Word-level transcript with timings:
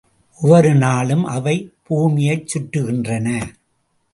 ஒவ்வொரு 0.41 0.75
நாளும் 0.75 1.25
அவை 1.25 1.55
பூமியைச் 1.83 2.47
சுற்றுகின்றன. 2.53 3.27